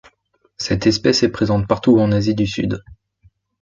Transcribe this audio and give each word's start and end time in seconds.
Cette 0.57 0.87
espèce 0.87 1.21
est 1.21 1.29
présente 1.29 1.67
partout 1.67 1.99
en 1.99 2.11
Asie 2.11 2.33
du 2.33 2.47
sud. 2.47 2.81